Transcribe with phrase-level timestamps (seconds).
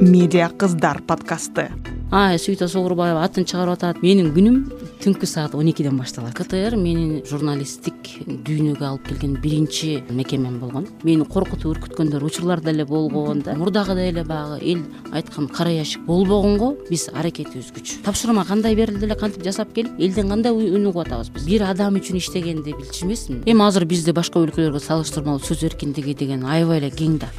[0.00, 1.70] медиа кыздар подкасты.
[2.10, 3.98] Сүйүта соорубаева атын чыгарып атат.
[4.02, 4.58] Менин күнүм
[5.02, 6.36] түнкү саат он экиден башталат.
[6.38, 8.12] Ктр менин журналисттик
[8.46, 10.86] дүйнөгө алып келген биринчи мекемем болгон.
[11.02, 13.56] Мени коркутуп үркүткөндөр учурлар деле болгон да.
[13.58, 19.18] Мурдагыдай эле баягы эл айткан кара ящик болбогонго биз аракетибиз күч тапшырма кандай берилди эле
[19.18, 21.44] кантип жасап келип элден кандай үн угуп атабыз биз?
[21.44, 26.46] Бир адам үчүн иштегенди билчү эмесмин эми азыр бизде башка өлкөлөргө салыштырмалуу сөз эркиндиги деген
[26.46, 27.30] аябай эле кең да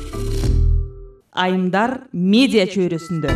[1.38, 3.30] айымдар медиа чөйрөсүндө.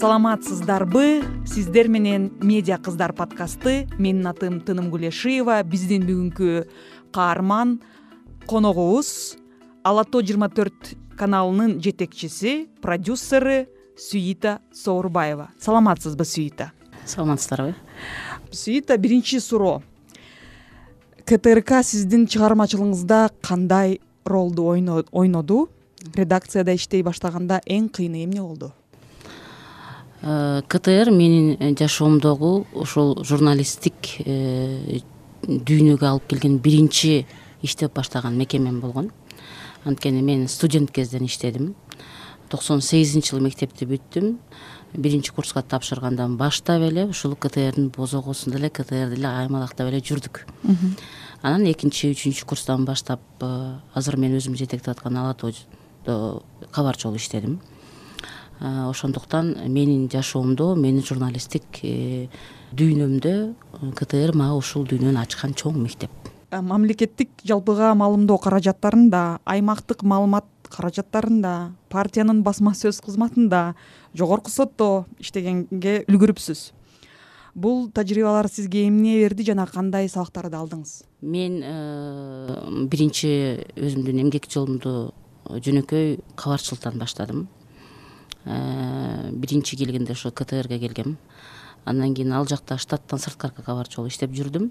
[0.00, 1.22] Саламатсыздарбы?
[1.46, 3.86] Сиздер менен медиа кыздар подкасты.
[3.98, 6.64] Менин атым тынымгүл эшиева биздин бүгүнкү
[7.14, 7.78] каарман
[8.50, 9.36] коногубуз
[9.86, 16.72] ала тоо жыйырма төрт каналынын жетекчиси продюсеры сүйита соорубаева саламатсызбы сүйита
[17.04, 17.74] саламатсыздарбы?
[18.50, 19.82] Сүйита биринчи суроо.
[21.28, 25.68] Ктрк сиздин чыгармачылыгыңызда кандай ролду ойноду
[26.14, 28.72] редакцияда иштей баштаганда эң кыйыны эмне болду?
[30.22, 35.00] Э, ктр менин жашоомдогу ушул журналисттик э,
[35.46, 37.26] дүйнөгө алып келген биринчи
[37.62, 39.10] иштеп баштаган мекемем болгон.
[39.84, 41.74] Анткени мен студент кезден иштедим.
[42.50, 44.36] Токсон сегизинчи жылы мектепти бүттүм.
[44.92, 50.44] Биринчи курска тапшыргандан баштап эле ушул ктрдин бозогосунда эле ктрди эле аймалактап эле жүрдүк
[51.42, 57.60] анан экинчи үчүнчү курстан баштап азыр мен өзүм жетектеп аткан ала тоодо кабарчы болуп иштедим
[58.60, 62.28] ошондуктан менин жашоомдо менин журналисттик э,
[62.76, 66.10] дүйнөмдө э, ктр мага ушул дүйнөнү ачкан чоң мектеп.
[66.50, 73.74] Э, мамлекеттик жалпыга маалымдоо каражаттарында аймактык маалымат каражаттарында партиянын басма сөз кызматында
[74.14, 76.70] жогорку сотто иштегенге үлгүрүпсүз
[77.54, 81.02] бул тажрыйбалар сизге эмне берди жана кандай сабактарды алдыңыз?
[81.20, 81.60] Мен
[82.90, 85.12] биринчи өзүмдүн эмгек жолумду
[85.48, 87.48] жөнөкөй кабарчылыктан баштадым.
[88.44, 91.18] Э, биринчи келгенде ошо ктрге келгем.
[91.84, 94.70] Андан кийин ал жакта штаттан сырткары кабарчы болуп иштеп жүрдүм.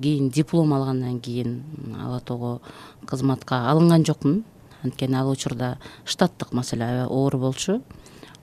[0.00, 1.62] Кийин диплом алгандан кийин
[2.00, 2.60] ала тоого
[3.06, 4.44] кызматка алынган жокмун.
[4.82, 7.82] Анткени ал учурда штаттык маселе аябай оор болчу.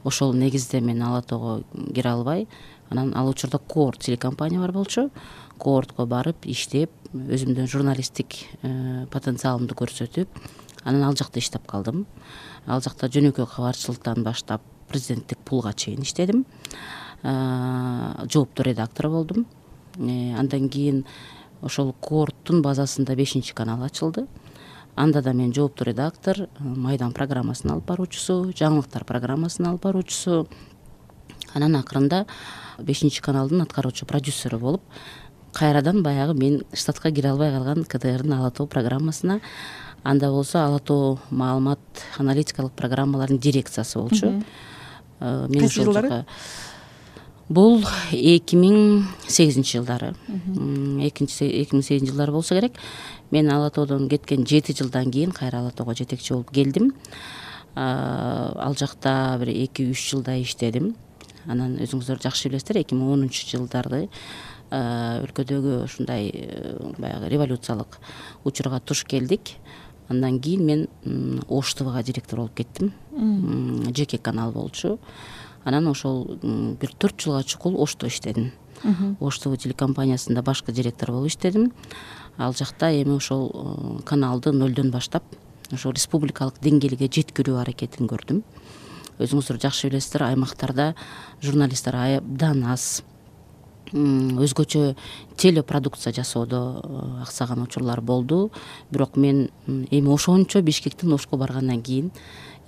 [0.04, 2.48] Ошол негизде мен ала тоого кире албай
[2.92, 5.10] анан ал учурда коорд телекомпания бар болчу.
[5.58, 10.28] Коордко барып иштеп өзүмдүн журналисттик э, потенциалымды көрсөтүп
[10.84, 12.06] анан ал жакта иштеп калдым.
[12.68, 16.46] Ал жакта жөнөкөй кабарчылыктан баштап президенттик пулга чейин иштедим.
[17.24, 19.46] Жооптуу редактор болдум.
[19.98, 21.06] Э, андан кийин
[21.62, 24.28] ошол коордтун базасында бешинчи канал ачылды.
[24.96, 30.48] Анда да мен жооптуу редактор майдан программасынын алып баруучусу жаңылыктар программасынын алып баруучусу
[31.54, 32.26] анан акырында
[32.80, 34.82] бешинчи каналдын аткаруучу продюсеру болуп
[35.54, 39.42] кайрадан баягы мен штатка кире албай калган ктрдин ала тоо программасына
[40.04, 41.80] анда болсо ала тоо маалымат
[42.18, 44.44] аналитикалык программалардын дирекциясы болчу.
[45.20, 46.26] Э, мен кайсы жылдары?
[47.52, 50.14] бул эки миң сегизинчи жылдары.
[51.04, 52.80] Эки миң сегизинчи жылдары болсо керек.
[53.32, 56.94] Мен ала тоодон кеткен жети жылдан кийин кайра ала тоого жетекчи болуп келдим.
[57.76, 60.96] Ал жакта бир эки үч жылдай иштедим
[61.48, 64.08] анан өзүңүздөр жакшы билесиздер эки миң онунчу жылдары
[64.72, 68.00] өлкөдөгү ушундай э, баягы революциялык
[68.46, 69.58] учурга туш келдик.
[70.08, 72.94] Андан кийин мен ош твга директор болуп кеттим.
[73.96, 75.00] Жеке канал болчу.
[75.64, 78.52] Анан ошол бир төрт жылга чукул ошто иштедим.
[79.20, 81.72] Ош тв телекомпаниясында башкы директор болуп иштедим.
[82.38, 85.24] Ал жакта эми ошол э, каналды нөлдөн баштап
[85.72, 88.44] ошол республикалык деңгээлге жеткирүү аракетин көрдүм
[89.20, 90.94] өзүңүздөр жакшы билесиздер аймактарда
[91.42, 93.04] журналисттер абдан аз.
[93.92, 94.96] Өзгөчө
[95.36, 98.52] телепродукция жасоодо э, аксаган учурлар болду.
[98.92, 102.12] Бирок мен эми ошончо бишкектен ошко баргандан кийин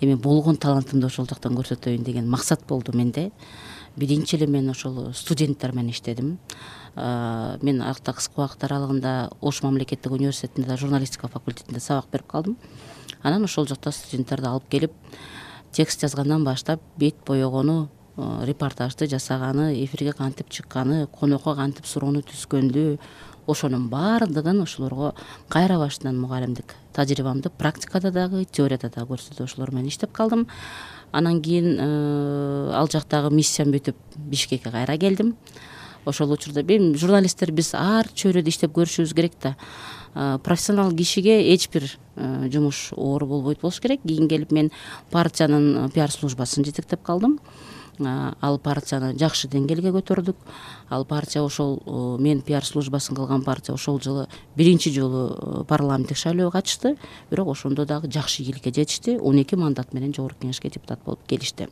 [0.01, 3.31] эми болгон талантымды ошол жактан көрсөтөйүн деген максат болду менде.
[3.95, 6.39] Биринчи эле мен ошол студенттер менен иштедим.
[6.95, 12.57] Э, мен аякта кыска убакыт аралыгында ош мамлекеттик университетинде да журналистика факультетинде сабак берип калдым.
[13.21, 14.91] Анан ошол жакта студенттерди алып келип
[15.73, 22.99] текст жазгандан баштап бет боегону Э, репортажды жасаганы эфирге кантип чыкканы конокко кантип суроону түзгөндү
[23.49, 25.15] ошонун баардыгын ошолорго
[25.49, 26.75] кайра башынан мугалимдик.
[26.93, 30.45] Тажрыйбамды практикада дагы теорияда дагы көрсөтүп ошолор менен иштеп калдым.
[31.11, 35.33] Анан кийин э, ал жактагы миссиям бүтүп бишкекке кайра келдим
[36.05, 39.55] ошол учурда эми журналисттер биз ар чөйрөдө иштеп көрүшүбүз керек да.
[40.15, 44.01] Э, профессионал кишиге эч бир жумуш оор болбойт болуш керек.
[44.05, 44.71] Кийин келип мен
[45.11, 47.39] партиянын пиар службасын жетектеп калдым.
[47.99, 50.35] Ал партияны жакшы деңгээлге көтөрдүк.
[50.89, 56.97] Ал партия ошол мен пиар службасын кылган партия ошол жылы биринчи жолу парламенттик шайлоого катышты.
[57.29, 59.17] Бирок ошондо дагы жакшы ийгиликке жетишти.
[59.19, 61.69] Он эки мандат менен жогорку кеңешке депутат болуп келишти.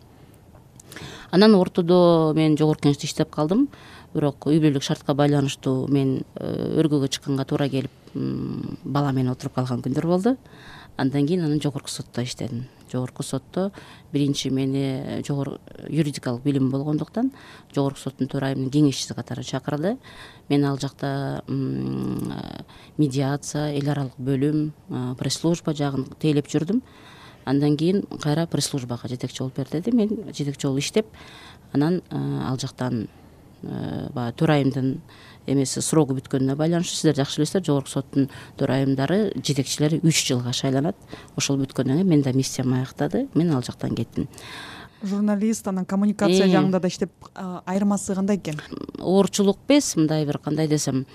[1.32, 3.70] Анан ортодо мен жогорку кеңеште иштеп калдым
[4.14, 10.08] бирок үй бүлөлүк шартка байланыштуу мен өргөгө чыкканга туура келип бала менен отуруп калган күндөр
[10.08, 10.38] болду.
[10.98, 12.66] Андан кийин анан жогорку сотто иштедим.
[12.92, 13.72] Жогорку сотто
[14.12, 17.32] биринчи мени жогору юридикалык билимим болгондуктан
[17.74, 19.98] жогорку соттун төрайымынын кеңешчиси катары чакырды.
[20.50, 21.42] Мен ал жакта
[22.98, 24.74] медиация эл аралык бөлүм
[25.18, 26.82] пресс служба жагын тейлеп жүрдүм.
[27.46, 31.08] Андан кийин кайра пресс службага жетекчи болуп бер деди мен жетекчи болуп иштеп
[31.74, 33.08] анан ал жактан
[33.62, 34.90] баягы төрайымдын
[35.50, 38.30] эмеси срогу бүткөнүнө байланыштуу сиздер жакшы билесиздер жогорку соттун
[38.60, 40.98] төрайымдары жетекчилери үч жылга шайланат.
[41.38, 44.30] Ошол бүткөндөн кийин менин да миссиям аягдады мен ал жактан кеттим.
[45.04, 46.52] Журналист анан коммуникация э.
[46.52, 48.62] жагында да иштеп айырмасы кандай экен?
[49.00, 51.06] Оорчулук эмес мындай бир кандай десем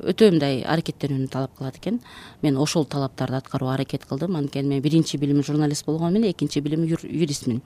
[0.00, 2.00] өтө мындай аракеттенүүнү талап кылат экен.
[2.42, 4.36] Мен ошол талаптарды аткарууга аракет кылдым.
[4.36, 7.62] Анткени мен биринчи билимим журналист болгону менен экинчи билимим юристмин.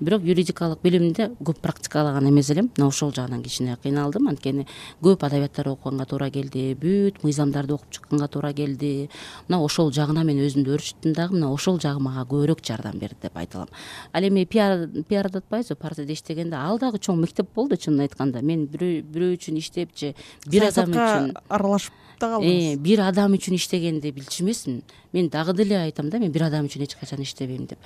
[0.00, 2.70] Бирок юридикалык билимди көп практикалаган эмес элем.
[2.76, 4.28] Мына ошол жагынан кичине кыйналдым.
[4.28, 4.66] Анткени
[5.02, 9.10] көп адабияттар окуганга туура келди бүт мыйзамдарды окуп чыкканга туура келди.
[9.48, 13.36] Мына ошол жагына мен өзүмдү өөрчүттүм дагы мына ошол жагы мага көбүрөөк жардам берди деп
[13.36, 13.68] айта алам.
[14.12, 18.42] Ал эми пиар пиарда атпайбызбы партияда иштегенде ал дагы чоң мектеп болду чынын айтканда.
[18.42, 20.14] Мен бирөө үчүн иштеп же
[20.46, 21.32] бир адам үчүн
[21.64, 22.74] аралашып да калдыңыз?
[22.74, 24.82] э, бир адам үчүн иштегенди билчү эмесмин.
[25.12, 27.78] Мен дагы деле айтам да мен бир адам үчүн эч качан иштебейм деп.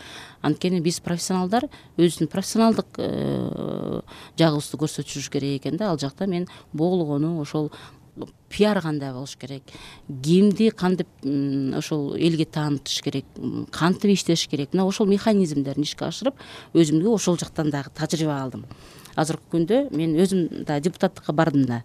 [0.43, 4.01] Анткени биз профессионалдар өзүбүздүн профессионалдык э,
[4.39, 5.91] жагыбызды көрсөтүшүбүз керек экен да.
[5.91, 7.71] Ал жакта мен болгону ошол
[8.49, 9.63] пиар кандай болуш керек?
[10.09, 11.09] Кимди кантип
[11.77, 13.25] ошол элге таанытыш керек?
[13.71, 14.73] Кантип иштеш керек?
[14.73, 16.35] Мына ошол механизмдерин ишке ашырып
[16.75, 18.67] өзүмгө ошол жактан дагы тажрыйба алдым
[19.19, 21.83] азыркы күндө мен өзүм да депутаттыкка бардым да.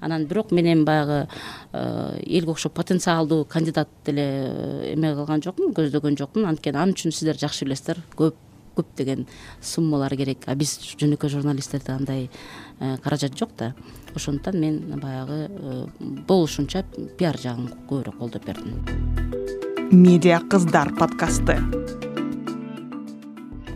[0.00, 1.26] Анан бирок мен эми баягы
[1.72, 6.46] э, элге окшоп потенциалдуу кандидат деле э, эме кылган жокмун көздөгөн жокмун.
[6.46, 8.02] Анткени ал үчүн сиздер жакшы билесиздер.
[8.16, 8.36] Көп
[8.76, 9.26] көптөгөн
[9.64, 10.44] суммалар керек.
[10.46, 12.28] А биз жөнөкөй журналисттерде андай
[12.80, 13.74] э, каражат жок да.
[14.14, 15.50] Ошондуктан мен баягы
[16.28, 16.84] болушунча
[17.18, 18.80] пиар жагын көбүрөөк колдоп бердим.
[19.92, 21.60] Медиа кыздар подкасты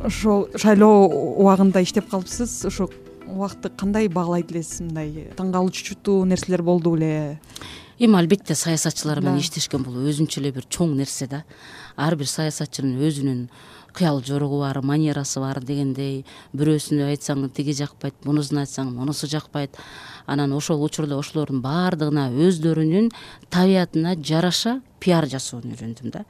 [0.04, 1.08] ошол шайлоо
[1.40, 2.88] убагында иштеп калыпсыз ошо
[3.26, 5.28] убакытты кандай баалайт элесиз мындай?
[5.36, 7.38] Таң калычутуу нерселер болду беле
[8.00, 11.44] эми албетте саясатчылар менен иштешкен бул өзүнчө эле бир чоң нерсе да.
[11.96, 13.42] Ар бир саясатчынын өзүнүн
[13.92, 16.24] кыял жоругу бар манерасы бар дегендей
[16.56, 19.76] бирөөсүнө айтсаң тиги жакпайт мунусуна айтсаң мунусу жакпайт.
[20.26, 23.10] Анан ошол учурда ошолордун баардыгына өздөрүнүн
[23.50, 26.24] табиятына жараша пиар жасоону үйрөндүм да.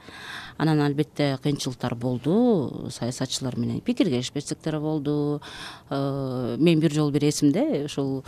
[0.57, 5.41] Анан албетте кыйынчылыктар болду саясатчылар менен пикиргелишпестиктер болду.
[5.89, 8.23] Э, мен бир жолу бир эсимде ушул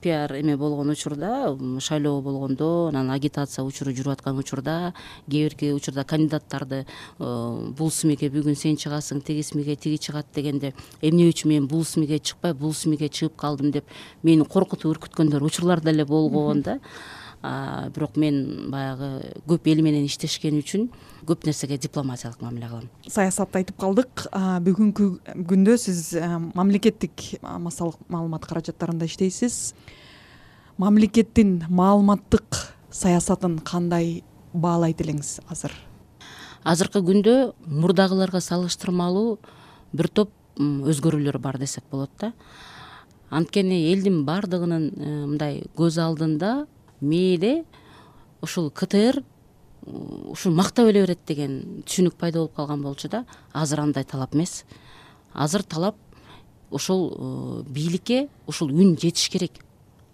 [0.00, 4.92] пиар эме болгон учурда шайлоо болгондо анан агитация учуру жүрүп аткан учурда
[5.30, 10.74] кээ бирки учурда кандидаттарды э, бул смиге бүгүн сен чыгасың тиги смиге тиги чыгат дегенде
[11.00, 13.88] эмне үчүн мен бул смиге чыкпай бул смиге чыгып калдым деп
[14.22, 16.78] мени коркутуп үркүткөндөр учурлар деле болгон да
[17.94, 19.08] бирок мен баягы
[19.48, 20.86] көп эл менен иштешкен үчүн
[21.28, 22.88] көп нерсеге дипломатиялык мамиле кылам.
[23.06, 24.26] Саясатты айтып калдык.
[24.64, 25.08] Бүгүнкү
[25.48, 26.14] күндө сиз
[26.54, 29.74] мамлекеттик массалык маалымат каражаттарында иштейсиз.
[30.78, 32.60] Мамлекеттин маалыматтык
[32.90, 35.74] саясатын кандай баалайт элеңиз азыр?
[36.64, 39.38] Азыркы күндө мурдагыларга салыштырмалуу
[39.92, 42.32] бир топ өзгөрүүлөр бар десек болот да.
[43.30, 46.66] Анткени элдин баардыгынын э, мындай көз алдында
[47.00, 47.64] мээде
[48.42, 49.22] ушул ктр
[49.86, 53.24] ушул мактап эле берет деген түшүнүк пайда болуп калган болчу да.
[53.52, 54.64] Азыр андай талап эмес.
[55.32, 55.96] Азыр талап
[56.70, 59.60] ошол э, бийликке ушул үн жетиш керек.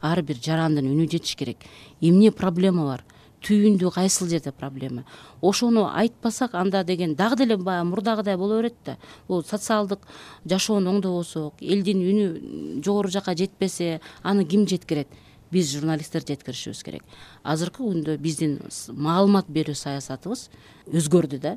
[0.01, 1.59] Ар бир жарандын үнү жетиш керек.
[2.01, 3.05] Эмне проблема бар?
[3.41, 5.05] Түбүндө кайсыл жерде проблема?
[5.41, 8.97] Ошону айтпасак анда деген дагы деле баягы мурдагыдай боло берет да.
[9.29, 10.01] Бул социалдык
[10.45, 15.09] жашоону оңдобосок элдин үнү жогору жака жетпесе аны ким жеткирет
[15.51, 17.03] биз журналисттер жеткиришибиз керек.
[17.43, 20.49] Азыркы күндө биздин маалымат берүү саясатыбыз
[20.87, 21.57] өзгөрдү да.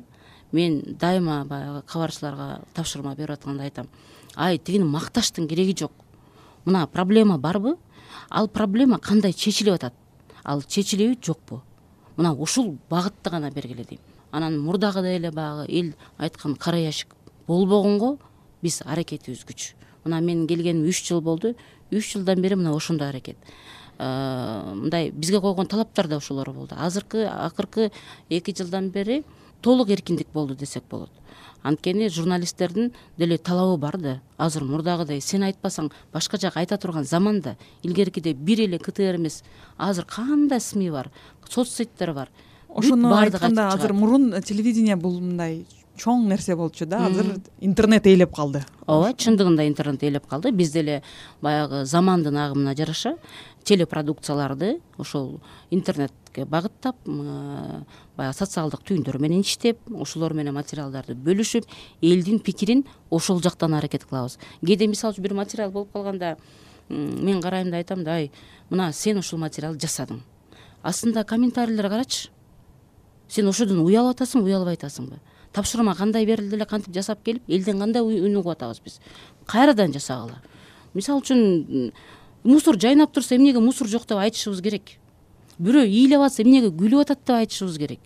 [0.52, 3.88] Мен дайыма баягы кабарчыларга тапшырма берип атканда айтам.
[4.34, 5.92] Ай тигини макташтын кереги жок.
[6.64, 7.76] Мына проблема барбы?
[8.30, 9.94] Ал проблема кандай чечилип атат?
[10.44, 11.62] Ал чечилеби жокпу.
[12.16, 14.00] Мына ушул багытты гана бергиле дейм.
[14.30, 17.14] Анан мурдагыдай эле баягы эл айткан кара ящик
[17.46, 18.18] болбогонго
[18.62, 19.74] биз аракетибиз күч.
[20.04, 21.54] Мына менин келгениме үч жыл болду.
[21.90, 23.36] Үч жылдан бери мына ошондой аракет
[23.98, 26.74] мындай бизге койгон талаптар да ошолор болду.
[26.78, 27.90] Азыркы акыркы
[28.28, 29.24] эки жылдан бери
[29.62, 31.10] толук эркиндик болду десек болот.
[31.62, 34.20] Анткени журналисттердин деле талабы бар да.
[34.36, 39.42] Азыр мурдагыдай сен айтпасаң башка жак айта турган заман да илгеркидей бир эле ктр эмес.
[39.78, 41.10] Азыр кандай сми бар
[41.48, 42.28] соц сеттер бар
[42.68, 47.06] ошону айтканда азыр мурун телевидение бул мындай чоң нерсе болчу да.
[47.06, 48.64] Азыр интернет ээлеп калды.
[48.86, 50.50] Ооба чындыгында интернет ээлеп калды.
[50.52, 51.02] Биз деле
[51.42, 53.16] баягы замандын агымына жараша
[53.64, 61.68] телепродукцияларды ошол интернетке багыттап баягы социалдык түйүндөр менен иштеп ошолор менен материалдарды бөлүшүп
[62.02, 64.38] элдин пикирин ошол жактан аракет кылабыз.
[64.64, 66.36] Кээде мисалы үчүн бир материал болуп калганда
[66.88, 68.30] мен карайм да айтам да ай
[68.68, 70.20] мына сен ушул материалды жасадың.
[70.82, 72.28] Астында комментарийлер карачы.
[73.28, 75.22] Сен ошодон уялып атасыңбы уялбай атасыңбы
[75.54, 79.00] тапшырма кандай берилди эле кантип жасап келип элден кандай үн угуп атабыз биз?
[79.46, 80.40] Кайрадан жасагыла.
[80.94, 81.92] Мисалы үчүн
[82.44, 84.96] мусор жайнап турса эмнеге мусор жок деп айтышыбыз керек?
[85.58, 88.00] Бирөө ыйлап атса эмнеге күлүп атат деп айтышыбыз керек?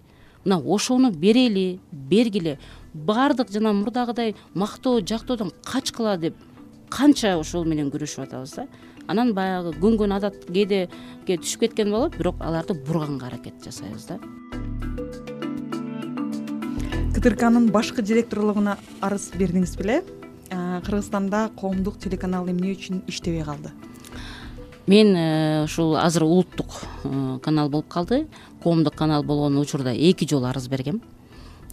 [0.45, 2.59] Мына ошону берели бергиле.
[2.95, 6.37] Баардык жана мурдагыдай мактоо жактоодон качкыла деп
[6.90, 8.67] канча ошол менен күрөшүп атабыз да.
[9.09, 10.88] Анан баягы көнгөн адат кээдеге
[11.40, 14.21] түшүп кеткен болот бирок аларды бурганга аракет жасайбыз да
[17.19, 20.05] ктркнын башкы директорлугуна арыз бердиңиз беле.
[20.51, 23.73] Кыргызстанда коомдук телеканал эмне үчүн иштебей калды?
[24.87, 28.29] Мен э, ушул азыр улуттук э, канал болуп калды.
[28.63, 31.03] Коомдук канал болгон учурда эки жолу арыз бергем.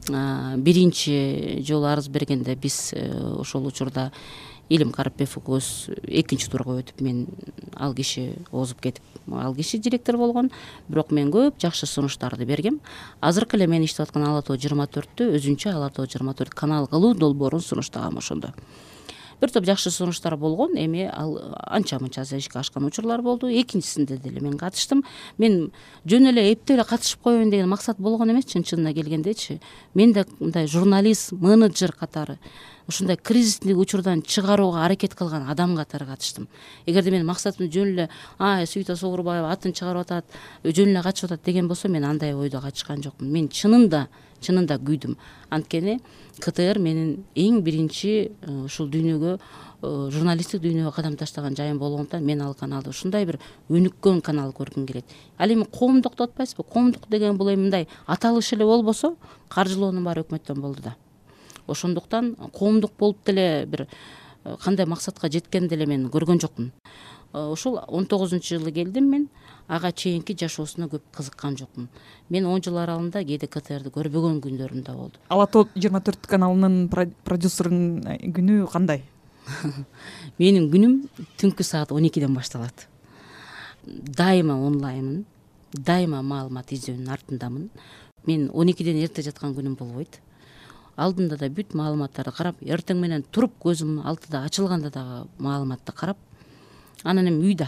[0.09, 4.11] Биринчи жолу арыз бергенде биз э, ошол учурда
[4.69, 5.67] илим карипбеков экөөбүз
[6.07, 7.25] экинчи турга өтүп мен
[7.75, 10.51] ал киши озуп кетип ал киши директор болгон.
[10.87, 12.79] Бирок мен көп жакшы сунуштарды бергем.
[13.21, 16.87] Азыркы эле мен иштеп аткан ала тоо жыйырма төрттү өзүнчө ала тоо жыйырма төрт канал
[16.87, 18.53] кылуу долбоорун сунуштагам ошондо
[19.41, 20.75] бир топ жакшы сунуштар болгон.
[20.77, 23.47] Эми ал анча мынча ишке ашкан учурлар болду.
[23.47, 25.03] Экинчисинде деле мен катыштым.
[25.37, 25.71] Мен
[26.05, 29.61] жөн эле эптеп эле катышып коеюн деген максат болгон эмес чын чынына келгендечи.
[29.93, 32.37] Мен да мындай журналист менеджер катары
[32.87, 36.47] ушундай кризистик учурдан чыгарууга аракет кылган адам катары катыштым.
[36.85, 40.25] Эгерде менин максатым жөн эле а свита согурбаева атын чыгарып атат
[40.63, 43.31] жөн эле качып атат деген болсо мен андай ойдо катышкан жокмун.
[43.31, 44.07] Мен чынында
[44.45, 45.15] чынында күйдүм.
[45.53, 45.99] Анткени
[46.41, 49.39] ктр менин эң биринчи э, ушул дүйнөгө э,
[50.13, 55.05] журналисттик дүйнөгө кадам таштаган жайым болгондуктан мен ал каналды ушундай бир өнүккөн канал көргүм келет.
[55.37, 56.63] Ал эми коомдук деп атпайсызбы?
[56.63, 59.15] Коомдук деген бул эми мындай аталыш эле болбосо
[59.49, 60.95] каржылоонун баары өкмөттөн болду да.
[61.67, 63.87] Ошондуктан коомдук болуп деле бир
[64.43, 66.71] э, кандай максатка жеткенди деле мен көргөн жокмун.
[67.33, 69.29] Ушул он тогузунчу жылы келдим мен
[69.67, 71.89] ага чейинки жашоосуна көп кызыккан жокмун.
[72.29, 76.89] Мен он жыл аралыгында кээде ктрди көрбөгөн күндөрүм да болду ала тоо жыйырма төрт каналынын
[76.89, 79.03] продюсерунун э, күнү кандай?
[80.39, 80.99] Менин күнүм
[81.37, 82.87] түнкү саат он экиден башталат.
[83.85, 85.25] Дайыма онлайнмын
[85.75, 87.69] дайыма маалымат издөөнүн артындамын.
[88.25, 90.19] Мен он экиден эрте жаткан күнүм болбойт.
[90.95, 96.17] Алдында да бүт маалыматтарды карап эртең менен туруп көзүм алтыда ачылганда дагы маалыматты карап
[97.03, 97.67] анан эми үйдө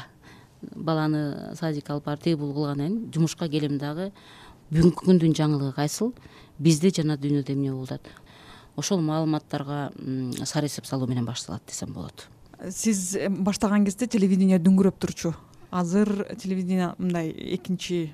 [0.75, 4.11] баланы садикке алып барып тиги бугу кылгандан кийин жумушка келем дагы
[4.71, 6.13] бүгүнкү күндүн жаңылыгы кайсыл?
[6.59, 8.11] Бизде жана дүйнөдө эмне болуп атат
[8.77, 9.91] ошол маалыматтарга
[10.45, 12.27] сары эсеп салуу менен башталат десем болот.
[12.69, 15.33] Сиз э, баштаган кезде телевидение дүңгүрөп турчу.
[15.71, 18.13] Азыр телевидение мындай экинчи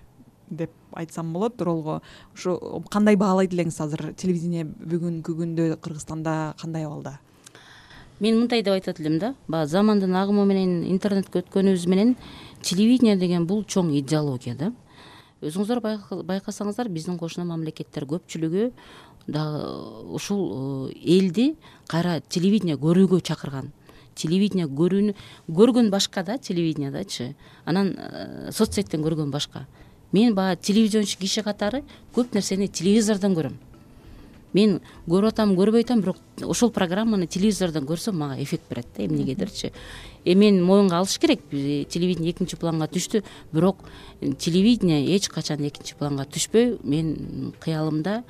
[0.49, 2.01] деп айтсам болот ролго
[2.33, 4.13] ушу кандай баалайт элеңиз азыр?
[4.13, 7.19] Телевидение бүгүнкү күндө кыргызстанда кандай абалда
[8.19, 9.33] мен мындай деп айтат элем да.
[9.47, 12.15] Баягы замандын агымы менен интернетке өткөнүбүз менен
[12.61, 14.71] телевидение деген бул чоң идеология да.
[15.43, 15.81] Өзүңүздөр
[16.23, 18.71] байкасаңыздар биздин кошуна мамлекеттер көпчүлүгү
[19.27, 21.55] дагы ушул э, элди
[21.87, 23.71] кайра телевидение көрүүгө чакырган.
[24.15, 25.15] Телевидение көрүүнү
[25.49, 27.33] көргөн башка да телевидениедачы
[27.65, 29.67] анан э, соц сеттен көргөн башка.
[30.11, 31.83] Мен баягы телевизионщик киши катары
[32.15, 33.59] көп нерсени телевизордон көрөм
[34.53, 39.71] мен көрүп атам көрбөй атам бирок ошол программаны телевизордон көрсөм мага эффект берет да эмнегедирчи
[40.25, 41.41] эми моюнга алыш керек.
[41.49, 43.77] Телевидение экинчи планга түштү бирок
[44.21, 48.23] телевидение эч качан экинчи планга түшпөй мен кыялымда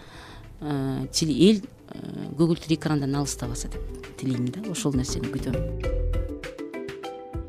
[0.62, 6.23] э, эл э, көгүлтүр экрандан алыстабаса деп тилейм да ошол нерсени күтөм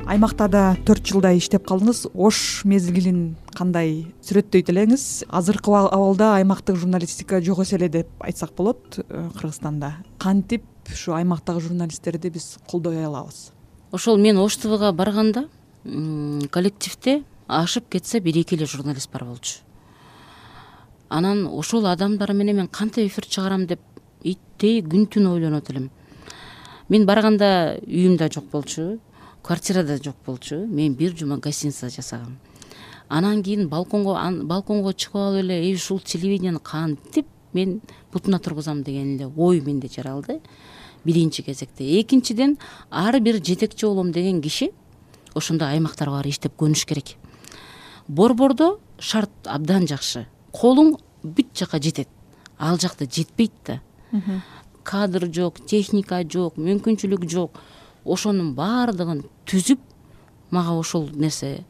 [0.07, 5.25] аймакта да төрт жылдай иштеп калдыңыз ош мезгилин кандай сүрөттөйт элеңиз?
[5.33, 9.95] Азыркы абалда аймактык журналистика жок эле деп айтсак болот э, кыргызстанда.
[10.19, 13.53] Кантип ушу аймактагы журналисттерди биз колдой алабыз?
[13.93, 15.49] Ошол мен ош твга барганда
[15.85, 19.63] коллективде ашып кетсе бир эки эле журналист бар болчу.
[21.09, 23.81] Анан ошол адамдар менен мен кантип эфир чыгарам деп
[24.23, 25.91] иттей күн түн ойлонот элем.
[26.89, 28.99] Мен барганда үйүм да жок болчу
[29.45, 30.67] квартира да жок болчу.
[30.67, 32.39] Мен бир жума гостиницада жасагам.
[33.09, 37.81] Анан кийин балконго балконго чыгып алып эле эй ушул телевидениени кантип мен
[38.13, 40.41] бутуна тургузам деген эле ой менде жаралды.
[41.05, 41.85] Биринчи кезекте.
[42.01, 42.57] Экинчиден
[42.91, 44.71] ар бир жетекчи болом деген киши
[45.35, 47.17] ошондой аймактарга барып иштеп көнүш керек.
[48.09, 50.27] Борбордо шарт абдан жакшы.
[50.53, 52.09] Колуң бүт жака жетет.
[52.59, 53.81] Ал жакта жетпейт да.
[54.83, 57.61] Кадр жок техника жок мүмкүнчүлүк жок
[58.05, 59.81] ошонун баардыгын түзүп
[60.51, 61.65] мага ошол нерсе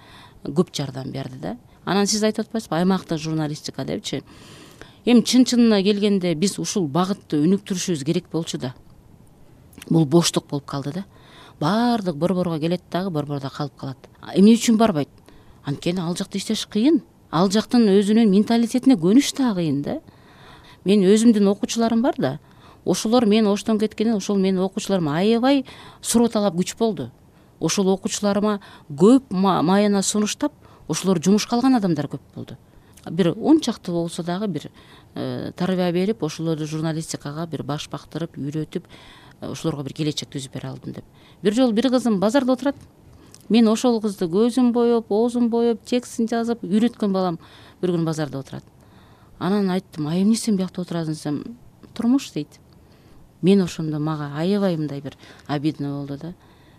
[0.44, 1.56] көп жардам берди да.
[1.84, 4.22] Анан сиз айтып атпайсызбы аймактык журналистика депчи.
[5.04, 8.74] Эми чын чынына келгенде биз ушул багытты өнүктүрүшүбүз керек болчу да.
[9.90, 11.04] Бул боштук болуп калды да.
[11.60, 14.08] Баардык борборго келет дагы борбордо калып калат.
[14.34, 15.08] Эмне үчүн барбайт?
[15.64, 17.02] Анткени ал жакта иштеш кыйын.
[17.30, 20.00] Ал жактын өзүнүн менталитетине көнүш да кыйын да.
[20.84, 22.38] Менин өзүмдүн окуучуларым бар да
[22.84, 25.64] ошолор мен оштон кеткенде ошол менин окуучуларыма аябай
[26.02, 27.10] суроо талап күч болду.
[27.60, 28.60] Ошол окуучуларыма
[28.90, 30.52] көп мааяна сунуштап
[30.88, 32.56] ошолор жумушка алган адамдар көп болду.
[33.10, 34.70] Бир он чакты болсо дагы бир
[35.14, 38.84] э, тарбия берип ошолорду журналистикага бир баш бактырып үйрөтүп
[39.40, 41.04] э, ошолорго бир келечек түзүп бере алдым деп.
[41.42, 42.76] Бир жолу бир кызым базарда отурат.
[43.48, 47.38] Мен ошол кызды көзүн боеп оозун боеп текстин жазып үйрөткөн балам
[47.82, 48.64] бир күнү базарда отурат.
[49.38, 51.12] Анан айттым а эмне сен биякта отурасың?
[51.12, 51.56] десем
[51.92, 52.48] турмуш дейт
[53.44, 55.14] мен ошондо мага аябай мындай бир
[55.46, 56.34] обидно болду да.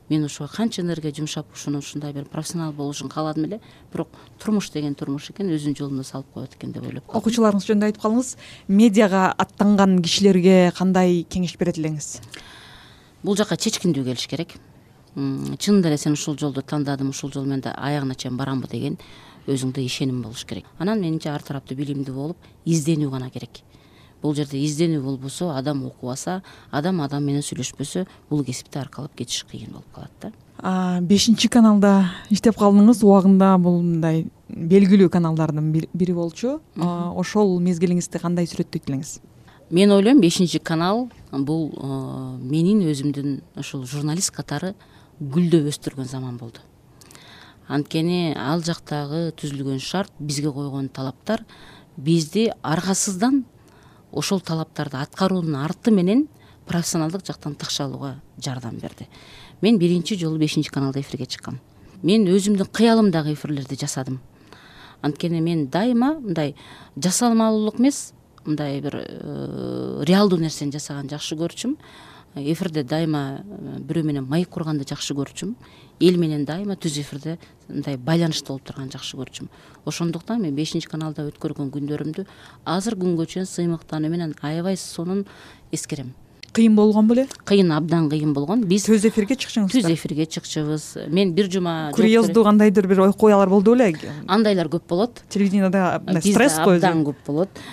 [0.10, 3.60] Мен ошого канча энергия жумшап ушуну ушундай бир профессионал болушун кааладым эле
[3.94, 4.08] бирок
[4.40, 7.22] турмуш деген турмуш экен өзүнүн жолуна салып коет экен деп ойлоп калдым.
[7.22, 8.36] Окуучуларыңыз жөнүндө айтып калыңыз
[8.68, 12.20] медиага аттанган кишилерге кандай кеңеш берет элеңиз
[13.24, 14.54] бул жака чечкиндүү келиш керек.
[15.16, 19.00] Чынында эле сен ушул жолду тандадым ушул жол менен аягына чейин барамбы деген
[19.48, 20.66] өзүңдө ишеним болуш керек.
[20.78, 23.64] Анан менимче ар тараптуу билимдүү болуп изденүү гана керек
[24.26, 26.42] бул жерде изденүү болбосо адам окубаса
[26.72, 30.32] адам адам менен сүйлөшпөсө бул кесипти аркалап кетиш кыйын болуп калат да.
[31.06, 36.60] Бешинчи каналда иштеп калдыңыз убагында бул мындай белгилүү каналдардын бири болчу.
[36.76, 39.20] Ошол мезгилиңизди кандай сүрөттөйт элеңиз
[39.70, 41.72] мен ойлойм бешинчи канал бул
[42.42, 44.76] менин өзүмдүн ушул журналист катары
[45.20, 46.62] гүлдөп өстүргөн заман болду.
[47.68, 51.42] Анткени ал жактагы түзүлгөн шарт бизге койгон талаптар
[51.98, 53.44] бизди аргасыздан
[54.16, 56.28] ошол талаптарды аткаруунун арты менен
[56.66, 59.08] профессионалдык жактан такшалууга жардам берди.
[59.62, 61.60] Мен биринчи жолу бешинчи каналда эфирге чыккам.
[62.02, 64.20] Мен өзүмдүн кыялымдагы эфирлерди жасадым.
[65.02, 66.56] Анткени мен дайыма мындай
[66.96, 68.14] жасалмалуулук эмес
[68.46, 71.78] мындай бир э, реалдуу нерсени жасаганды жакшы көрчүмүн
[72.36, 75.56] эфирде дайыма э, бирөө менен маек курганды жакшы көрчүмүн
[76.00, 77.38] эл менен дайыма түз эфирде
[77.70, 79.50] мындай байланышта болуп турганды жакшы көрчүмүн
[79.86, 82.28] ошондуктан мен бешинчи каналда өткөргөн күндөрүмдү
[82.66, 85.26] азыр күнгө чейин сыймыктануу менен аябай сонун
[85.72, 86.14] эскерем.
[86.56, 87.26] Кыйын болгон беле?
[87.44, 88.62] Кыйын абдан кыйын болгон.
[88.64, 93.74] Биз түз эфирге чыкчыңыз түз эфирге чыкчубуз мен бир жума курьездүү кандайдыр бир окуялар болду
[93.76, 93.92] беле?
[94.28, 95.20] Андайлар көп болот.
[95.28, 97.64] Телевиденияда мындай стресс го абдан көп болот.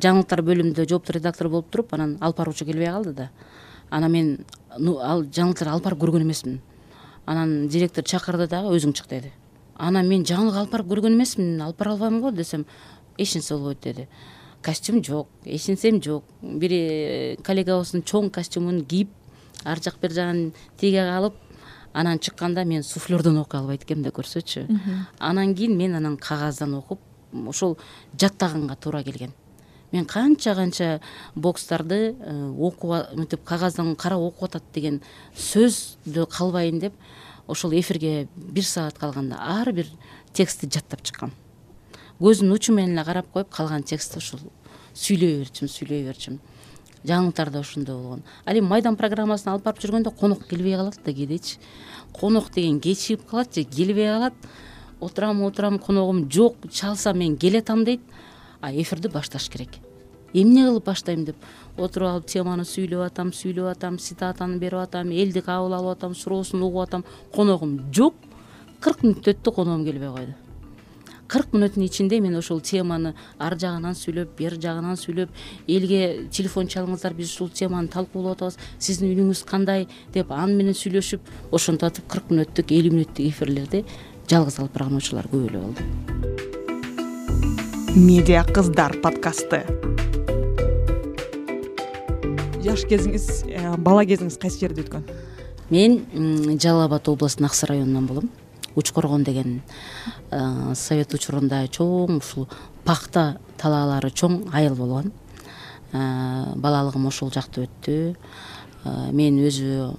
[0.00, 3.28] Жаңылыктар бөлүмүндө жооптуу редактор болуп туруп анан алып баруучу келбей калды да
[3.92, 4.28] анан мен
[4.72, 6.60] ал жаңылыктарды алып барып көргөн эмесмин.
[7.26, 9.32] Анан директор чакырды дагы өзүң чык деди.
[9.76, 12.64] Анан мен жаңылык алып барып көргөн эмесмин алып бара албайм го десем
[13.18, 14.08] эч нерсе болбойт деди.
[14.62, 16.24] Костюм жок эч нерсем жок.
[16.40, 19.10] Бир э, коллегабыздын чоң костюмун кийип
[19.64, 21.34] ар жак бери жагын тиге калып
[21.92, 24.66] анан чыкканда мен суфлердон окуй албайт экенмин да көрсөчү
[25.18, 27.00] анан кийин мен анан кагаздан окуп
[27.46, 27.78] ошол
[28.18, 29.32] жаттаганга туура келген
[29.92, 31.00] мен канча канча
[31.34, 35.00] бокстарды э, окуп мынтип кагаздан карап окуп атат деген
[35.36, 36.94] сөздү калбайын деп
[37.46, 39.86] ошол эфирге бир саат калганда ар бир
[40.32, 41.32] текстти жаттап чыккам.
[42.20, 44.40] Көзүмдүн учу менен эле карап коюп калган текстти ушул.
[44.94, 46.40] Сүйлөй берчүмүн сүйлөй берчүмүн
[47.04, 48.22] жаңылыктар да ошондой болгон.
[48.46, 51.58] Ал эми майдан программасын алып барып жүргөндө конок келбей калат да кээдечи
[52.12, 54.34] конок деген кечигип калат же келбей калат.
[55.00, 58.00] Отурам отурам коногум жок чалсам мен келатам дейт.
[58.00, 58.31] а
[58.70, 59.80] эфирди башташ керек.
[60.32, 61.36] Эмне кылып баштайм деп
[61.76, 66.62] отуруп алып теманы сүйлөп атам сүйлөп атам цитатаны берип атам элди кабыл алып атам суроосун
[66.62, 67.04] угуп атам.
[67.34, 68.14] Коногум жок.
[68.80, 70.34] Кырк мүнөт өттү коногум келбей койду.
[71.32, 75.30] Кырк мүнөттүн ичинде мен ошол теманы ар жагынан сүйлөп бери жагынан сүйлөп
[75.68, 81.54] элге телефон чалыңыздар биз ушул теманы талкуулап атабыз сиздин үнүңүз кандай деп аны менен сүйлөшүп
[81.56, 83.86] ошентип атып кырк мүнөттүк элүү мүнөттүк эфирлерди
[84.28, 86.61] жалгыз алып барган учурлар көп эле болду
[87.94, 89.58] медиа кыздар подкасты.
[92.64, 95.04] Жаш кезиңиз э, бала кезиңиз кайсы жерде өткөн?
[95.68, 95.98] Мен
[96.56, 98.30] жалал абад областынын аксы районунан болом.
[98.74, 99.60] Уч коргон деген
[100.30, 102.48] э, совет учурунда чоң ушул
[102.86, 105.12] пахта талаалары чоң айыл болгон.
[105.92, 108.16] Э, балалыгым ошол жакта өттү.
[109.12, 109.92] Мен өзү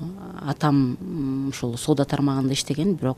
[0.50, 0.98] атам
[1.54, 3.18] ушул соода тармагында иштеген бирок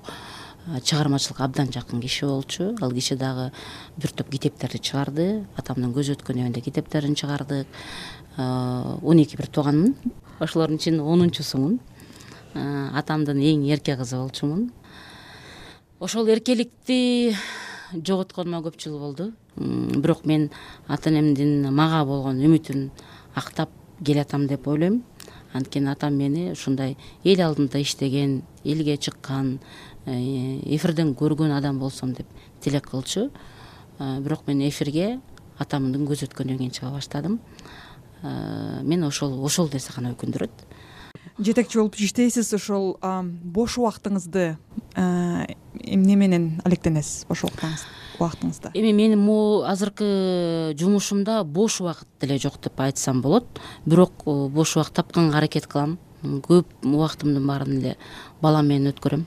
[0.84, 2.76] чыгармачылыкка абдан жакын киши болчу.
[2.82, 3.52] Ал киши дагы
[3.98, 5.46] бир топ китептерди чыгарды.
[5.58, 7.68] Атамдын көзү өткөн китептерин чыгардык.
[8.38, 9.96] Он эки бир тууганмын.
[10.40, 11.80] Ошолордун ичинин онунчусумун.
[12.54, 14.72] Атамдын эң эрке кызы болчумун.
[16.00, 17.36] Ошол эркеликти
[17.94, 20.50] жоготконыма көп жыл болду бирок мен
[20.88, 22.90] ата энемдин мага болгон үмүтүн
[23.36, 23.70] актап
[24.04, 25.04] келатам деп ойлойм.
[25.54, 29.60] Анткени атам мени ушундай эл алдында иштеген элге чыккан
[30.06, 32.28] эфирден көргөн адам болсом деп
[32.62, 33.32] тилек кылчу.
[34.00, 35.20] Бирок мен эфирге
[35.58, 37.40] атамдын көзү өткөндөн кийин чыга баштадым.
[38.22, 40.66] Мен ошол ошол нерсе гана өкүндүрөт.
[41.40, 42.96] Жетекчи болуп иштейсиз ошол
[43.44, 44.56] бош убактыңызды
[44.96, 48.72] эмне менен алектенесиз бош убактыңызда?
[48.74, 53.46] Эми менин могу азыркы жумушумда бош убакыт деле жок деп айтсам болот.
[53.86, 55.98] Бирок э, бош убакыт тапканга аракет кылам.
[56.24, 57.98] Көп убактымдын баарын эле
[58.42, 59.26] балам менен өткөрөм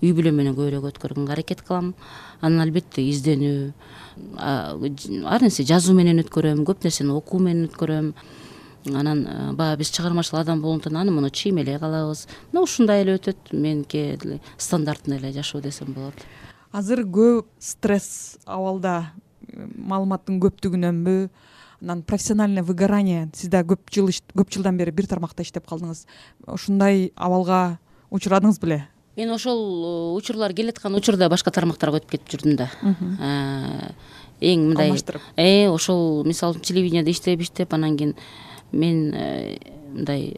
[0.00, 1.94] үй бүлөм менен көбүрөөк өткөргөнгө аракет кылам.
[2.40, 3.72] Анан албетте изденүү
[4.40, 8.14] ар нерсе жазуу менен өткөрөм көп нерсени окуу менен өткөрөм.
[8.96, 9.26] Анан
[9.58, 12.26] баягы биз чыгармачыл адам болгондуктан аны муну чиймелей калабыз.
[12.52, 16.14] Мына ушундай эле өтөт меники стандартный эле жашоо десем болот.
[16.72, 19.12] Азыр көп стресс абалда
[19.52, 21.28] маалыматтын көптүгүнөнбү.
[21.82, 26.06] Анан профессиональный выгорание сиз да көп жыл көп жылдан бери бир тармакта иштеп калдыңыз.
[26.46, 27.78] Ушундай абалга
[28.10, 29.60] учурадыңыз беле мен ошол
[30.14, 32.70] э, учурлар келаткан учурда башка тармактарга өтүп кетип жүрдүм да.
[32.82, 33.92] Э,
[34.40, 35.24] эң мындай алмаштырып.
[35.74, 38.14] Ошол мисалы үчүн телевиденияда иштеп иштеп анан кийин
[38.72, 39.58] мен э,
[39.92, 40.36] мындай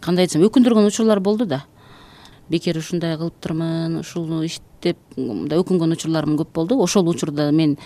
[0.00, 1.64] кандай айтсам өкүндүргөн учурлар болду да.
[2.48, 6.80] Бекер ушундай кылыптырмын ушуну иштеп мындай өкүнгөн учурларым көп болду.
[6.82, 7.76] Ошол учурда мен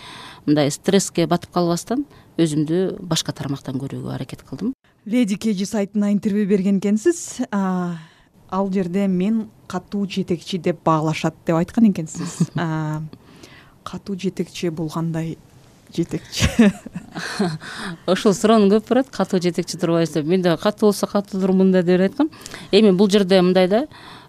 [0.47, 2.07] мындай стресске батып калбастан
[2.41, 4.73] өзүмдү башка тармактан көрүүгө аракет кылдым.
[5.05, 7.43] Леди kg сайтына интервью берген экенсиз
[8.53, 12.51] ал жерде мен катуу жетекчи деп баалашат деп айткан экенсиз.
[13.85, 15.39] Катуу жетекчи бул кандай
[15.97, 16.47] жетекчи.
[18.07, 20.27] Ошол суроону көп барат катуу жетекчи турбайбыз деп.
[20.27, 22.31] Мен дагы катуу болсо катуудурмун да деп эле айткам
[22.71, 23.87] эми бул жерде мындай да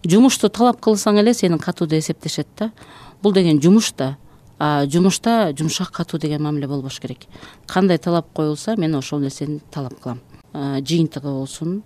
[0.07, 2.71] жумушту талап кылсаң эле сени катуу деп эсептешет да.
[3.21, 4.15] Бул деген жумуш да
[4.88, 7.27] жумушта жумшак катуу деген мамиле болбош керек.
[7.67, 10.21] Кандай талап коюлса мен ошол нерсени талап кылам.
[10.53, 11.83] Жыйынтыгы болсун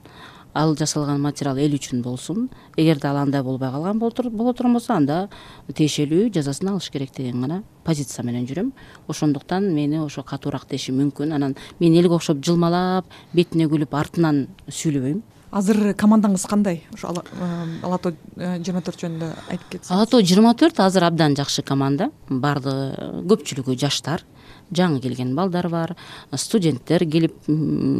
[0.57, 5.29] ал жасалган материал эл үчүн болсун эгерде ал андай болбой калган боло турган болсо анда
[5.69, 8.73] тиешелүү жазасын алыш керек деген гана позиция менен жүрөм.
[9.07, 11.33] Ошондуктан мени ошо катуураак дешим мүмкүн.
[11.35, 15.21] Анан мен элге окшоп жылмалап бетине күлүп артынан сүйлөбөйм.
[15.51, 16.81] Азыр командаңыз кандай?
[16.93, 19.91] Ошо ала тоо э, жыйырма төрт жөнүндө айтып кетсеңиз.
[19.95, 22.09] Ала тоо жыйырма төрт азыр абдан жакшы команда.
[22.27, 24.25] Баардыгы көпчүлүгү жаштар
[24.71, 25.95] жаңы келген балдар бар
[26.35, 27.35] студенттер келип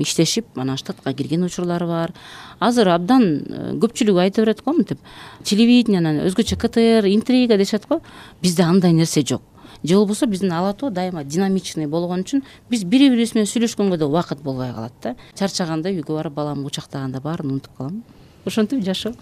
[0.04, 2.14] иштешип анан штатка кирген учурлар бар.
[2.60, 5.00] Азыр абдан э, көпчүлүгү айта берет го мынтип
[5.44, 8.02] телевидениянан өзгөчө ктр интрига дешет го
[8.42, 9.42] бизде андай нерсе жок.
[9.84, 14.08] Же болбосо биздин ала тоо дайыма динамичный болгон үчүн биз бири бирибиз менен сүйлөшкөнгө да
[14.08, 15.16] убакыт болбой калат да.
[15.36, 18.04] Чарчаганда үйгө барып баламды кучактаганда баарын унутуп калам.
[18.46, 19.14] Ошентип жашоо.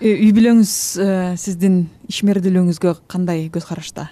[0.00, 4.08] Үй бүлөңүз э, сиздин ишмердүүлүгүңүзгө кандай көз карашта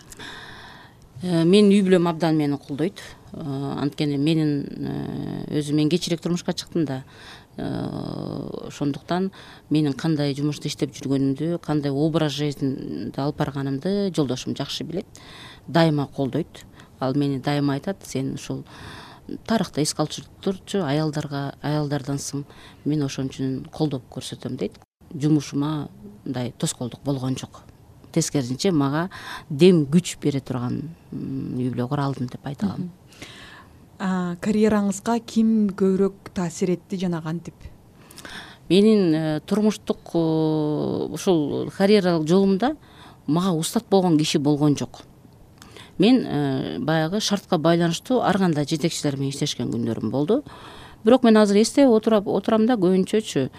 [1.22, 3.00] менин үй бүлөм абдан мени колдойт.
[3.32, 3.42] Э,
[3.78, 7.04] анткени менин э, өзү мен кечирээк турмушка чыктым да.
[7.56, 9.30] Ошондуктан
[9.70, 15.06] менин кандай жумушту иштеп жүргөнүмдү кандай образ жизньди алып барганымды жолдошум жакшы билет.
[15.66, 16.64] Дайыма колдойт.
[16.98, 18.64] Ал мени дайыма айтат сен ушул
[19.46, 22.46] тарыхта эске алып турчу аялдарга аялдардансың.
[22.84, 24.80] Мен ошон үчүн колдоп көрсөтөм дейт.
[25.12, 25.90] Жумушума
[26.24, 27.62] мындай тоскоолдук болгон жок
[28.12, 29.08] тескерисинче мага
[29.50, 32.90] дем күч бере турган үй бүлө кура алдым деп айта алам
[34.42, 37.54] карьераңызга ким көбүрөөк таасир этти жана кантип?
[38.68, 40.18] Менин э, турмуштук э,
[41.14, 42.76] ушул карьералык жолумда
[43.26, 45.02] мага устат болгон киши болгон жок.
[45.98, 50.42] Мен э, баягы шартка байланыштуу ар кандай жетекчилер менен иштешкен күндөрүм болду.
[51.04, 53.50] Бирок мен азыр эстеп отурам да көбүнчөчү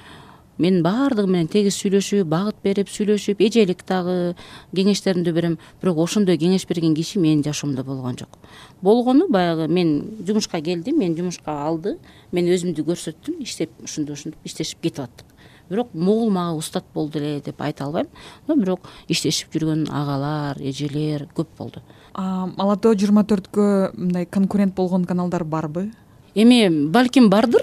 [0.57, 4.35] мен баардыгы менен тегиз сүйлөшүп багыт берип сүйлөшүп эжелик дагы
[4.75, 5.57] кеңештеримди берем.
[5.81, 8.37] Бирок ошондой кеңеш берген киши менин жашоомдо болгон жок.
[8.81, 11.97] Болгону баягы мен жумушка келдим мени жумушка алды
[12.31, 15.33] мен өзүмдү көрсөттүм иштеп ушинтип ушинтип иштешип кетип аттык
[15.69, 18.07] бирок могул мага устат болду эле деп айта албайм.
[18.47, 21.81] Но бирок иштешип жүргөн агалар эжелер көп болду.
[22.13, 25.91] Ала тоо жыйырма төрткө мындай конкурент болгон каналдар барбы?
[26.35, 27.61] Эми балким бардыр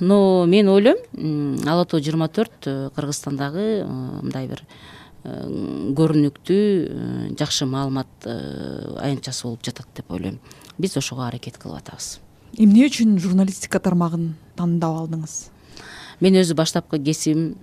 [0.00, 0.98] но мен ойлойм
[1.66, 4.64] ала тоо жыйырма төрт э, кыргызстандагы э, мындай бир
[5.24, 5.46] э,
[5.96, 10.40] көрүнүктүү жакшы маалымат аянтчасы болуп жатат деп ойлойм.
[10.78, 12.18] Биз ошого аракет кылып атабыз.
[12.58, 15.54] Эмне үчүн журналистика тармагын тандап алдыңыз?
[16.22, 17.56] Мен өзү баштапкы кесибим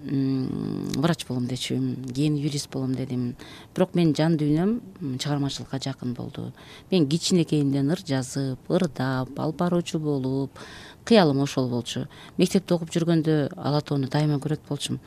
[1.00, 3.36] врач болом дечүмүн кийин юрист болом дедим.
[3.76, 6.52] Бирок менин жан дүйнөм чыгармачылыкка жакын болду.
[6.92, 10.60] Мен кичинекейимден ыр жазып ырдап алып баруучу болуп
[11.06, 12.08] кыялым ошол болчу.
[12.38, 15.02] Мектепте окуп жүргөндө ала тоону дайыма көрөт болчумун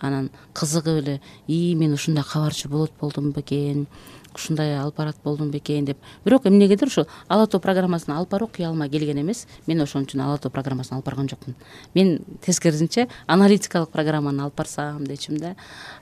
[0.00, 3.86] анан кызыгып эле ии мен ушундай кабарчы болот болдум бекен
[4.34, 5.98] ушундай алып барат болдум бекен деп.
[6.24, 9.46] Бирок эмнегедир ушул ала тоо программасын алып баруу кыялыма келген эмес.
[9.66, 11.56] Мен ошон үчүн ала тоо программасын алып барган жокмун.
[11.94, 15.54] Мен тескерисинче аналитикалык программаны алып барсам дечүмүн да.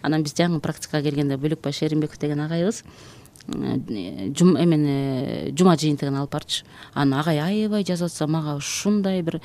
[0.03, 2.83] Анан биз жаңы практикага келгенде бөлөкбай шеримбеков деген агайыбыз
[3.49, 6.65] эмени жума жыйынтыгын алып барчу.
[6.95, 9.41] Анан агай аябай жазып атса мага ушундай бир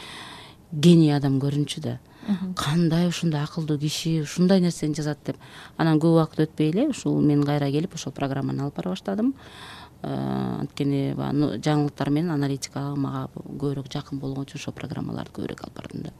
[0.71, 1.99] гений адам көрүнчү да.
[2.55, 5.37] Кандай ушундай акылдуу киши ушундай нерсени жазат деп.
[5.77, 9.33] Анан көп убакыт өтпөй эле ушул мен кайра келип ошол программаны алып бара баштадым.
[10.01, 15.75] Э, анткени баягы жаңылыктар менен аналитика мага көбүрөөк жакын болгон үчүн ошол программаларды көбүрөөк алып
[15.77, 16.13] бардым да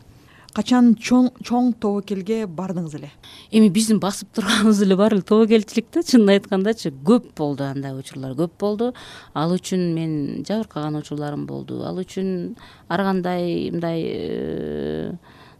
[0.56, 3.10] качан чоң тобокелге бардыңыз эле?
[3.56, 6.04] Эми биздин басып турганыбыз эле бар эле тобокелчилик да.
[6.04, 8.92] Чынын айткандачы көп болду андай учурлар көп болду.
[9.34, 10.14] Ал үчүн мен
[10.48, 11.82] жабыркаган учурларым болду.
[11.88, 12.56] Ал үчүн
[12.90, 15.12] ар кандай мындай э,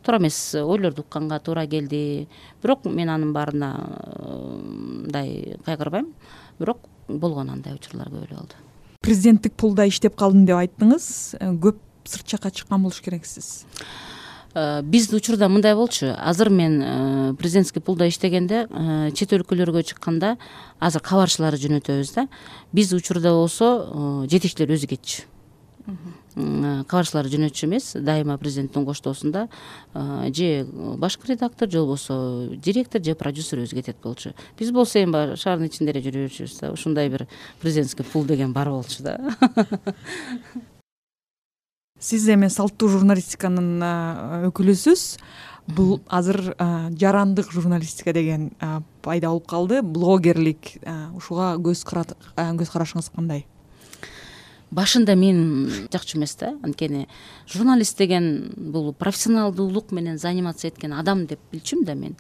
[0.04, 2.28] туура эмес ойлорду укканга туура келди.
[2.64, 4.62] Бирок мен анын баарына э,
[5.06, 6.14] мындай кайгырбайм.
[6.60, 8.60] Бирок болгон андай учурлар көп эле болду.
[9.02, 11.08] Президенттик пулда иштеп калдым деп айттыңыз.
[11.40, 13.64] Э, көп сырт жакка чыккан болуш керексиз
[14.54, 16.14] биз учурда мындай болчу.
[16.18, 18.68] Азыр мен президентский пулда иштегенде
[19.16, 20.38] чет өлкөлөргө чыкканда
[20.80, 22.28] азыр кабарчыларды жөнөтөбүз да.
[22.74, 25.24] Биз учурда болсо жетекчилер өзү кетчү.
[26.36, 27.94] Кабарчыларды жөнөтчү эмес.
[27.96, 29.48] Дайыма президенттин коштоосунда
[29.94, 30.66] же
[30.98, 34.34] башкы редактор же болбосо директор же продюсер өзү кетет болчу.
[34.60, 36.72] Биз болсо эми баягы шаардын ичинде эле жүрө берчүбүз да.
[36.72, 37.28] Ушундай бир
[37.62, 39.18] президентский пул деген бар болчу да
[42.02, 45.06] сиз эми салттуу журналистиканын өкүлүсүз.
[45.72, 46.56] Бул азыр
[46.98, 48.50] жарандык журналистика деген
[49.06, 49.84] пайда болуп калды.
[49.86, 50.74] Блогерлик
[51.16, 53.46] ушуга көз карашыңыз кандай?
[54.72, 56.54] Башында мен жакчу эмес да.
[56.64, 57.08] Анткени
[57.46, 62.16] журналист деген бул профессионалдуулук менен заниматься эткен адам деп билчүмүн да мен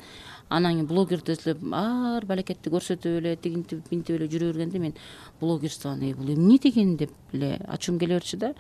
[0.52, 4.94] анан кийин блогер десем ар бир аракетти көрсөтүп эле тигинтип минтип эле жүрө бергенде мен
[5.40, 8.54] блогерствону бул эмне деген деп эле ачуум келе берчү да.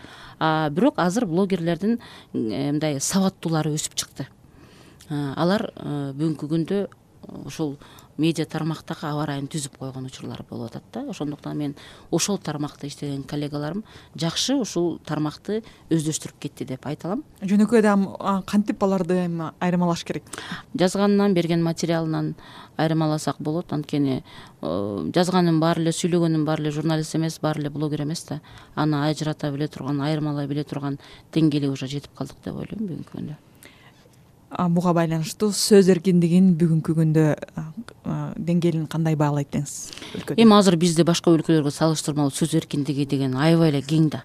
[0.71, 4.27] Бирок азыр блогерлердин э, мындай сабаттуулары өсүп чыкты.
[5.09, 6.85] Алар э, бүгүнкү күндө
[7.45, 7.77] ушул
[8.17, 11.03] медиа тармактагы аба ырайын түзүп койгон учурлар болуп атат да.
[11.09, 11.75] Ошондуктан мен
[12.11, 13.83] ошол тармакта иштеген коллегаларым
[14.15, 17.23] жакшы ушул тармакты өздөштүрүп кетти деп айта алам.
[17.41, 18.07] Жөнөкөй адам
[18.47, 20.23] кантип аларды эми айырмалаш керек?
[20.77, 22.35] Жазганынан берген материалынан
[22.77, 23.73] айырмаласак болот.
[23.73, 24.21] Анткени
[24.61, 28.41] э, жазганын баары эле сүйлөгөнүн баары эле журналист эмес баары эле блогер эмес да.
[28.75, 30.99] Аны ажырата биле турган айырмалай биле турган
[31.33, 33.39] деңгээлге уже жетип калдык деп ойлойм бүгүнкү күндө
[34.51, 37.25] буга байланыштуу сөз эркиндигин бүгүнкү күндө
[38.49, 43.81] деңгээлин кандай баалайт деңиз эми азыр бизде башка өлкөлөргө салыштырмалуу сөз эркиндиги деген аябай эле
[43.81, 44.23] кең да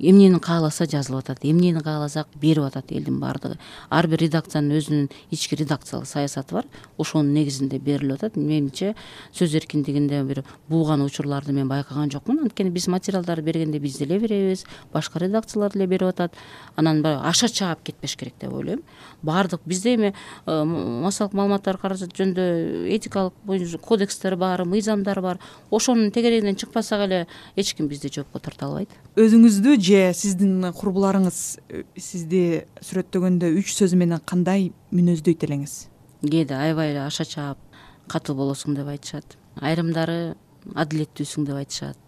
[0.00, 3.58] эмнени кааласа жазылып атат эмнени кааласак берип атат элдин баардыгы.
[3.90, 6.66] Ар бир редакциянын өзүнүн ички редакциялык саясаты бар
[6.98, 8.36] ошонун негизинде берилип атат.
[8.36, 8.94] Менимче
[9.32, 12.40] сөз эркиндигинде бир бууган учурларды мен байкаган жокмун.
[12.44, 16.34] Анткени биз материалдарды бергенде биз деле беребиз башка редакциялар деле берип атат.
[16.76, 18.82] Анан баягы аша чаап кетпеш керек деп ойлойм.
[19.22, 20.14] Баардык бизде эми
[20.46, 23.34] э, массалык маалыматтар каражат жөнүндө этикалык
[23.82, 25.38] кодекстер бар мыйзамдар бар.
[25.70, 28.90] Ошонун тегерегинен чыкпасак эле эч ким бизди жоопко тарта албайт.
[29.16, 32.42] Өзүңүздү же сиздин курбуларыңыз э, сизди
[32.84, 35.74] сүрөттөгөндө үч сөзү менен кандай мүнөздөйт элеңиз?
[36.22, 37.58] Кээде аябай эле аша чаап
[38.08, 39.36] катуу болосуң деп айтышат.
[39.60, 40.34] Айрымдары
[40.74, 41.98] адилеттүүсүң деп айтышат.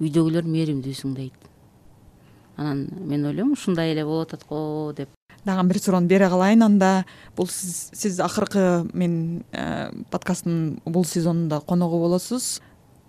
[0.00, 1.48] Үйдөгүлөр мээримдүүсүң дейт.
[2.56, 5.10] Анан мен ойлойм ушундай эле болуп атат го деп.
[5.44, 7.04] Дагы бир суроону бере калайын анда.
[7.36, 12.60] Бул сиз акыркы менин э, подкасттын бул сезонунда коногу болосуз.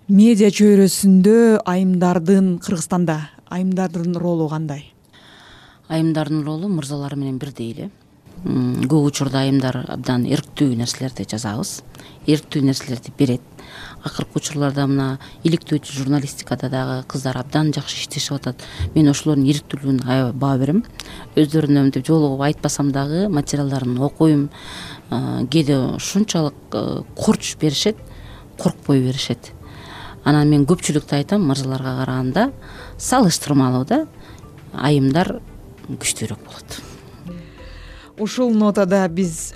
[0.08, 4.92] Медиа чөйрөсүндө айымдардын кыргызстанда айымдардын ролу кандай?
[5.88, 7.92] Айымдардын ролу мырзалар менен бирдей эле.
[8.44, 11.80] Көп учурда айымдар абдан эрктүү нерселерди жазабыз.
[12.28, 13.42] Эрктүү нерселерди берет.
[14.04, 15.08] Акыркы учурларда мына
[15.48, 18.62] иликтөөчү журналистикада дагы кыздар абдан жакшы иштешип атат.
[18.94, 20.84] Мен ошолордун эрктүүлүгүнө аябай баа берем.
[21.40, 24.50] Өздөрүнө мынтип жолугуп айтпасам дагы материалдарын окуйм.
[25.10, 26.76] Кээде ушунчалык
[27.16, 27.98] корч беришет
[28.60, 29.55] коркпой беришет
[30.26, 32.50] анан мен көпчүлүктү айтам мырзаларга караганда
[32.98, 34.02] салыштырмалуу да
[34.74, 35.40] айымдар
[35.88, 36.82] күчтүүрөөк болот.
[38.18, 39.54] Ушул нотада биз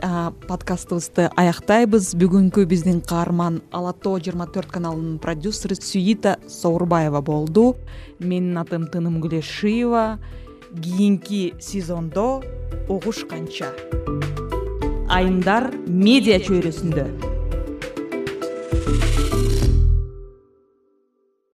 [0.48, 2.12] подкастыбызды аяктайбыз.
[2.20, 7.78] Бүгүнкү биздин каарман ала тоо жыйырма төрт каналынын продюсеру сюита соорбаева болду.
[8.20, 10.20] Менин атым тынымгүл шиева
[10.76, 12.44] кийинки сезондо
[12.90, 13.72] угушканча
[15.10, 17.39] айымдар медиа чөйрөсүндө